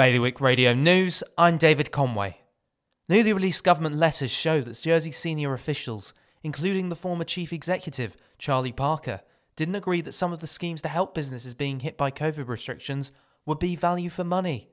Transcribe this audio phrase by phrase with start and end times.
[0.00, 2.38] Bailiwick Radio News, I'm David Conway.
[3.06, 8.72] Newly released government letters show that Jersey senior officials, including the former chief executive, Charlie
[8.72, 9.20] Parker,
[9.56, 13.12] didn't agree that some of the schemes to help businesses being hit by COVID restrictions
[13.44, 14.70] would be value for money.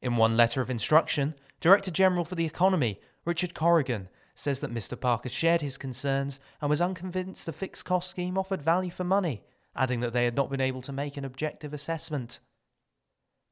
[0.00, 4.98] In one letter of instruction, Director General for the Economy, Richard Corrigan, says that Mr.
[4.98, 9.42] Parker shared his concerns and was unconvinced the fixed cost scheme offered value for money,
[9.76, 12.40] adding that they had not been able to make an objective assessment.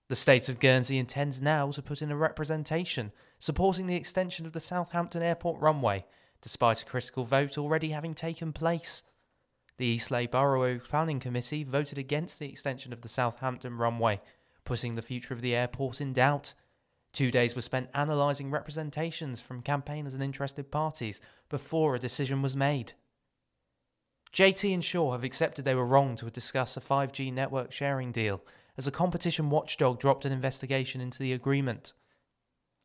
[0.09, 4.52] The state of Guernsey intends now to put in a representation supporting the extension of
[4.52, 6.05] the Southampton Airport runway,
[6.42, 9.02] despite a critical vote already having taken place.
[9.79, 14.20] The Eastleigh Borough Planning Committee voted against the extension of the Southampton runway,
[14.65, 16.52] putting the future of the airport in doubt.
[17.15, 22.55] Two days were spent analysing representations from campaigners and interested parties before a decision was
[22.55, 22.93] made.
[24.34, 28.43] JT and Sure have accepted they were wrong to discuss a 5G network sharing deal
[28.77, 31.92] as a competition watchdog dropped an investigation into the agreement.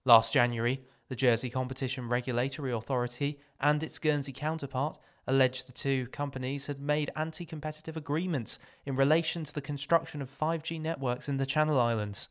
[0.05, 6.67] Last January, the Jersey Competition Regulatory Authority and its Guernsey counterpart alleged the two companies
[6.67, 11.45] had made anti competitive agreements in relation to the construction of 5G networks in the
[11.45, 12.29] Channel Islands.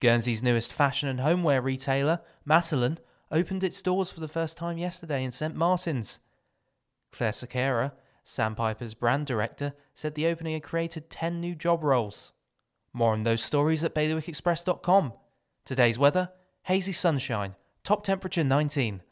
[0.00, 2.98] Guernsey's newest fashion and homeware retailer, Matalan,
[3.30, 5.54] opened its doors for the first time yesterday in St.
[5.54, 6.18] Martin's.
[7.12, 7.92] Claire Sequeira,
[8.24, 12.32] Sandpiper's brand director said the opening had created 10 new job roles.
[12.92, 15.12] More on those stories at bailiwickexpress.com.
[15.64, 16.30] Today's weather
[16.64, 17.54] hazy sunshine,
[17.84, 19.02] top temperature 19.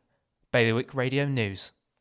[0.52, 1.72] Bailiwick Radio News.